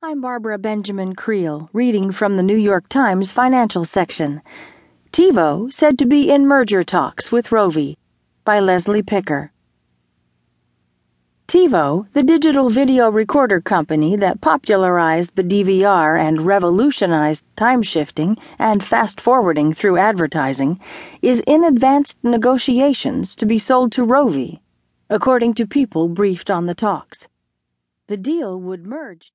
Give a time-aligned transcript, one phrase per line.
[0.00, 4.40] I'm Barbara Benjamin Creel, reading from the New York Times financial section.
[5.10, 7.96] TiVo said to be in merger talks with Rovi
[8.44, 9.50] by Leslie Picker.
[11.48, 18.84] TiVo, the digital video recorder company that popularized the DVR and revolutionized time shifting and
[18.84, 20.78] fast forwarding through advertising,
[21.22, 24.60] is in advanced negotiations to be sold to Rovi,
[25.10, 27.26] according to people briefed on the talks.
[28.06, 29.26] The deal would merge